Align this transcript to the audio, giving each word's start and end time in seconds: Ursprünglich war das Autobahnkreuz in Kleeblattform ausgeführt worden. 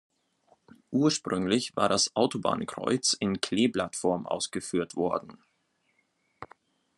Ursprünglich 0.89 1.75
war 1.75 1.87
das 1.87 2.15
Autobahnkreuz 2.15 3.13
in 3.19 3.39
Kleeblattform 3.39 4.25
ausgeführt 4.25 4.95
worden. 4.95 5.43